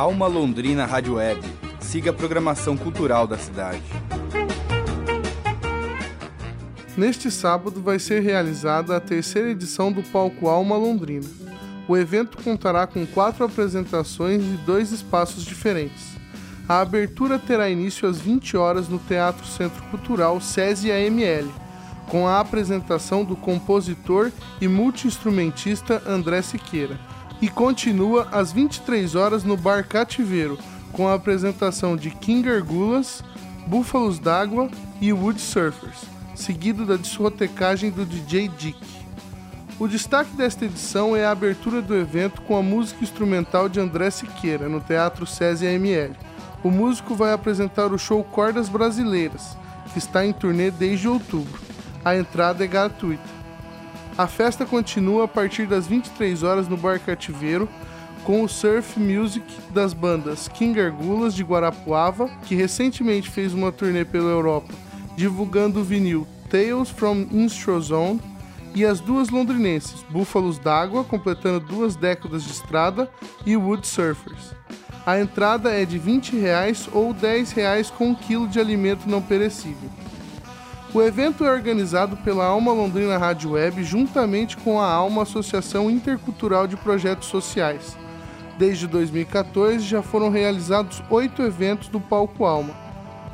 Alma 0.00 0.26
Londrina 0.26 0.86
Rádio 0.86 1.16
Web. 1.16 1.42
Siga 1.78 2.08
a 2.08 2.14
programação 2.14 2.74
cultural 2.74 3.26
da 3.26 3.36
cidade. 3.36 3.82
Neste 6.96 7.30
sábado 7.30 7.82
vai 7.82 7.98
ser 7.98 8.22
realizada 8.22 8.96
a 8.96 9.00
terceira 9.00 9.50
edição 9.50 9.92
do 9.92 10.02
Palco 10.02 10.48
Alma 10.48 10.74
Londrina. 10.74 11.28
O 11.86 11.98
evento 11.98 12.42
contará 12.42 12.86
com 12.86 13.04
quatro 13.04 13.44
apresentações 13.44 14.42
e 14.42 14.56
dois 14.64 14.90
espaços 14.90 15.44
diferentes. 15.44 16.16
A 16.66 16.80
abertura 16.80 17.38
terá 17.38 17.68
início 17.68 18.08
às 18.08 18.18
20 18.18 18.56
horas 18.56 18.88
no 18.88 18.98
Teatro 19.00 19.46
Centro 19.46 19.82
Cultural 19.90 20.40
SESI 20.40 20.90
AML, 20.90 21.52
com 22.08 22.26
a 22.26 22.40
apresentação 22.40 23.22
do 23.22 23.36
compositor 23.36 24.32
e 24.62 24.66
multiinstrumentista 24.66 26.02
André 26.06 26.40
Siqueira, 26.40 26.98
e 27.40 27.48
continua 27.48 28.28
às 28.30 28.52
23 28.52 29.14
horas 29.14 29.44
no 29.44 29.56
Bar 29.56 29.86
Cativeiro, 29.86 30.58
com 30.92 31.08
a 31.08 31.14
apresentação 31.14 31.96
de 31.96 32.10
King 32.10 32.48
Argulas, 32.50 33.22
Búfalos 33.66 34.18
d'Água 34.18 34.68
e 35.00 35.12
Wood 35.12 35.40
Surfers, 35.40 36.04
seguido 36.34 36.84
da 36.84 36.96
discotecagem 36.96 37.90
do 37.90 38.04
DJ 38.04 38.48
Dick. 38.48 38.78
O 39.78 39.88
destaque 39.88 40.36
desta 40.36 40.66
edição 40.66 41.16
é 41.16 41.24
a 41.24 41.30
abertura 41.30 41.80
do 41.80 41.96
evento 41.96 42.42
com 42.42 42.54
a 42.56 42.62
música 42.62 43.02
instrumental 43.02 43.68
de 43.68 43.80
André 43.80 44.10
Siqueira, 44.10 44.68
no 44.68 44.80
Teatro 44.80 45.26
SESI 45.26 45.66
AML. 45.66 46.14
O 46.62 46.70
músico 46.70 47.14
vai 47.14 47.32
apresentar 47.32 47.86
o 47.86 47.98
show 47.98 48.22
Cordas 48.22 48.68
Brasileiras, 48.68 49.56
que 49.92 49.98
está 49.98 50.26
em 50.26 50.34
turnê 50.34 50.70
desde 50.70 51.08
outubro. 51.08 51.58
A 52.04 52.14
entrada 52.14 52.62
é 52.62 52.66
gratuita. 52.66 53.39
A 54.20 54.26
festa 54.26 54.66
continua 54.66 55.24
a 55.24 55.28
partir 55.28 55.66
das 55.66 55.86
23 55.86 56.42
horas 56.42 56.68
no 56.68 56.76
Bar 56.76 57.00
Cativeiro, 57.00 57.66
com 58.22 58.42
o 58.42 58.48
surf 58.50 59.00
music 59.00 59.46
das 59.70 59.94
bandas 59.94 60.46
King 60.46 60.78
Argulas 60.78 61.34
de 61.34 61.42
Guarapuava, 61.42 62.28
que 62.44 62.54
recentemente 62.54 63.30
fez 63.30 63.54
uma 63.54 63.72
turnê 63.72 64.04
pela 64.04 64.28
Europa, 64.28 64.74
divulgando 65.16 65.80
o 65.80 65.82
vinil 65.82 66.28
Tales 66.50 66.90
from 66.90 67.28
Instrozone, 67.32 68.20
e 68.74 68.84
as 68.84 69.00
duas 69.00 69.30
londrinenses, 69.30 70.04
Búfalos 70.10 70.58
d'Água, 70.58 71.02
completando 71.02 71.60
duas 71.60 71.96
décadas 71.96 72.44
de 72.44 72.50
estrada, 72.50 73.10
e 73.46 73.56
Wood 73.56 73.86
Surfers. 73.86 74.54
A 75.06 75.18
entrada 75.18 75.70
é 75.70 75.86
de 75.86 75.98
20 75.98 76.36
reais 76.36 76.90
ou 76.92 77.14
10 77.14 77.52
reais 77.52 77.88
com 77.88 78.08
um 78.08 78.14
quilo 78.14 78.46
de 78.46 78.60
alimento 78.60 79.08
não 79.08 79.22
perecível. 79.22 79.88
O 80.92 81.00
evento 81.00 81.44
é 81.44 81.52
organizado 81.52 82.16
pela 82.16 82.44
Alma 82.44 82.72
Londrina 82.72 83.16
Rádio 83.16 83.52
Web 83.52 83.84
juntamente 83.84 84.56
com 84.56 84.80
a 84.80 84.92
Alma 84.92 85.22
Associação 85.22 85.88
Intercultural 85.88 86.66
de 86.66 86.76
Projetos 86.76 87.28
Sociais. 87.28 87.96
Desde 88.58 88.88
2014 88.88 89.84
já 89.84 90.02
foram 90.02 90.30
realizados 90.30 91.00
oito 91.08 91.42
eventos 91.42 91.86
do 91.86 92.00
Palco 92.00 92.44
Alma. 92.44 92.74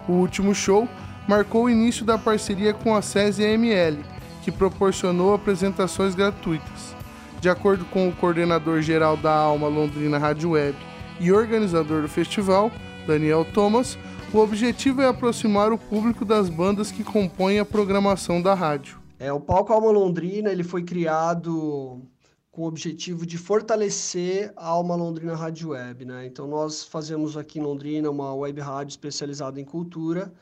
O 0.07 0.13
último 0.13 0.55
show 0.55 0.87
marcou 1.27 1.65
o 1.65 1.71
início 1.71 2.05
da 2.05 2.19
parceria 2.19 2.75
com 2.75 2.95
a 2.95 3.01
SESI 3.01 3.47
AML, 3.47 4.05
que 4.43 4.53
proporcionou 4.53 5.33
apresentações 5.33 6.15
gratuitas. 6.15 6.95
De 7.41 7.49
acordo 7.49 7.87
com 7.87 8.07
o 8.07 8.13
coordenador 8.13 8.83
geral 8.83 9.17
da 9.17 9.33
Alma 9.33 9.67
Londrina 9.67 10.19
Rádio 10.19 10.51
Web 10.51 10.77
e 11.19 11.33
organizador 11.33 12.03
do 12.03 12.09
festival, 12.09 12.71
Daniel 13.07 13.47
Thomas, 13.47 13.97
o 14.33 14.39
objetivo 14.39 15.01
é 15.01 15.07
aproximar 15.07 15.73
o 15.73 15.79
público 15.79 16.25
das 16.25 16.49
bandas 16.49 16.91
que 16.91 17.05
compõem 17.05 17.59
a 17.59 17.65
programação 17.65 18.43
da 18.43 18.55
rádio. 18.55 19.01
É, 19.19 19.33
o 19.33 19.41
Palco 19.41 19.73
Alma 19.73 19.91
Londrina 19.91 20.51
ele 20.51 20.63
foi 20.63 20.83
criado 20.83 22.03
com 22.51 22.63
o 22.63 22.67
objetivo 22.67 23.27
de 23.27 23.39
fortalecer 23.39 24.53
a 24.57 24.69
Alma 24.69 24.95
Londrina 24.95 25.35
Rádio 25.35 25.71
Web. 25.71 26.05
Né? 26.05 26.27
Então, 26.27 26.47
nós 26.47 26.85
fazemos 26.85 27.37
aqui 27.37 27.59
em 27.59 27.63
Londrina 27.63 28.11
uma 28.11 28.35
web 28.35 28.61
rádio 28.61 28.93
especializada 28.93 29.61
em 29.61 29.65
cultura, 29.65 30.33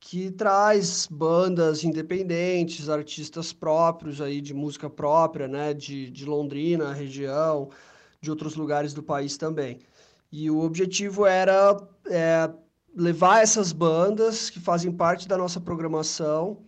que 0.00 0.30
traz 0.30 1.08
bandas 1.10 1.82
independentes, 1.82 2.88
artistas 2.88 3.52
próprios 3.52 4.20
aí 4.20 4.40
de 4.40 4.54
música 4.54 4.88
própria, 4.88 5.48
né, 5.48 5.74
de, 5.74 6.08
de 6.10 6.24
Londrina, 6.24 6.92
região, 6.92 7.68
de 8.20 8.30
outros 8.30 8.54
lugares 8.54 8.94
do 8.94 9.02
país 9.02 9.36
também. 9.36 9.80
E 10.30 10.50
o 10.50 10.60
objetivo 10.60 11.26
era 11.26 11.76
é, 12.08 12.48
levar 12.94 13.42
essas 13.42 13.72
bandas 13.72 14.50
que 14.50 14.60
fazem 14.60 14.90
parte 14.90 15.28
da 15.28 15.36
nossa 15.36 15.60
programação 15.60 16.58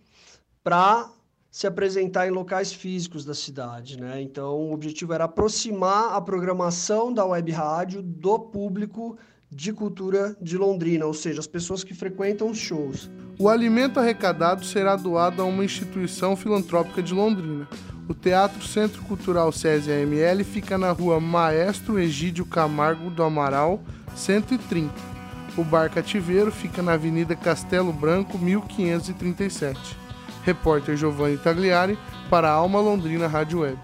para 0.63 1.11
se 1.51 1.67
apresentar 1.67 2.29
em 2.29 2.31
locais 2.31 2.73
físicos 2.73 3.25
da 3.25 3.35
cidade, 3.35 4.01
né? 4.01 4.23
Então, 4.23 4.55
o 4.57 4.73
objetivo 4.73 5.13
era 5.13 5.25
aproximar 5.25 6.15
a 6.15 6.21
programação 6.21 7.13
da 7.13 7.25
web 7.25 7.51
rádio 7.51 8.03
do 8.03 8.39
público 8.39 9.19
de 9.51 9.73
cultura 9.73 10.37
de 10.41 10.57
Londrina, 10.57 11.07
ou 11.07 11.13
seja, 11.13 11.41
as 11.41 11.47
pessoas 11.49 11.83
que 11.83 11.93
frequentam 11.93 12.51
os 12.51 12.59
shows. 12.59 13.11
O 13.37 13.49
alimento 13.49 13.99
arrecadado 13.99 14.65
será 14.65 14.95
doado 14.95 15.43
a 15.43 15.45
uma 15.45 15.65
instituição 15.65 16.37
filantrópica 16.37 17.03
de 17.03 17.13
Londrina. 17.13 17.67
O 18.09 18.15
Teatro 18.15 18.63
Centro 18.63 19.03
Cultural 19.03 19.51
SESI 19.51 19.91
AML 19.91 20.45
fica 20.45 20.79
na 20.79 20.93
rua 20.93 21.19
Maestro 21.19 21.99
Egídio 21.99 22.47
Camargo 22.47 23.11
do 23.11 23.25
Amaral, 23.25 23.81
130. 24.15 25.20
O 25.57 25.65
Bar 25.65 25.91
Cativeiro 25.91 26.53
fica 26.53 26.83
na 26.83 26.93
Avenida 26.93 27.35
Castelo 27.35 27.93
Branco, 27.93 28.39
1537. 28.39 29.97
Repórter 30.45 30.97
Giovanni 30.97 31.37
Tagliari 31.37 31.99
para 32.31 32.49
a 32.49 32.53
Alma 32.53 32.81
Londrina 32.81 33.27
Rádio 33.27 33.61
Web. 33.61 33.79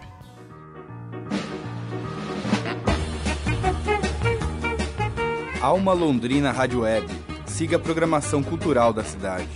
Alma 5.60 5.92
Londrina 5.92 6.52
Rádio 6.52 6.82
Web. 6.82 7.06
Siga 7.44 7.76
a 7.76 7.80
programação 7.80 8.42
cultural 8.42 8.92
da 8.92 9.02
cidade. 9.02 9.48